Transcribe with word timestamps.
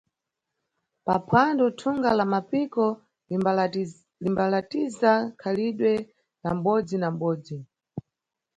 Paphwando, 1.05 1.65
thunga 1.79 2.09
la 2.15 2.25
Mapiko 2.33 2.85
limbalatiza 4.23 5.11
khalidwe 5.41 5.93
la 6.43 6.51
mʼbodzi 6.57 6.95
na 6.99 7.07
mʼbodzi. 7.13 7.57